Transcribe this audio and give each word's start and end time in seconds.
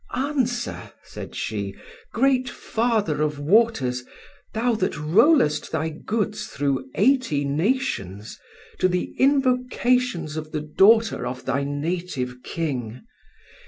"Answer," 0.15 0.93
said 1.03 1.35
she, 1.35 1.75
"great 2.11 2.49
father 2.49 3.21
of 3.21 3.37
waters, 3.37 4.03
thou 4.51 4.73
that 4.73 4.97
rollest 4.97 5.71
thy 5.71 5.89
goods 5.89 6.47
through 6.47 6.89
eighty 6.95 7.45
nations, 7.45 8.39
to 8.79 8.87
the 8.87 9.13
invocations 9.19 10.37
of 10.37 10.53
the 10.53 10.61
daughter 10.61 11.27
of 11.27 11.45
thy 11.45 11.63
native 11.63 12.37
king. 12.41 13.03